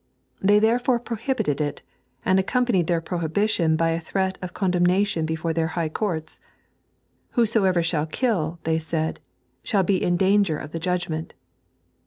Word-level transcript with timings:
They 0.41 0.57
therefore 0.57 0.99
prohibited 0.99 1.61
it, 1.61 1.83
and 2.25 2.39
accom 2.39 2.65
panied 2.65 2.87
their 2.87 3.01
prohibition 3.01 3.75
by 3.75 3.91
a 3.91 3.99
threat 3.99 4.39
of 4.41 4.51
condemnation 4.51 5.27
before 5.27 5.53
their 5.53 5.77
high 5.77 5.89
oaurts. 5.91 6.39
"Whosoever 7.33 7.83
shall 7.83 8.07
kill," 8.07 8.57
they 8.63 8.79
said, 8.79 9.19
"shall 9.61 9.83
be 9.83 10.01
in 10.01 10.17
danger 10.17 10.57
of 10.57 10.71
the 10.71 10.79
judgment." 10.79 11.35